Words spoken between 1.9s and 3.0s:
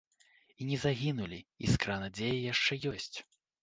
надзеі яшчэ